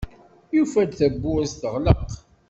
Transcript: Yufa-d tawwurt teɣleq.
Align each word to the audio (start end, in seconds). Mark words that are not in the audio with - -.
Yufa-d 0.55 0.91
tawwurt 0.99 1.53
teɣleq. 1.61 2.09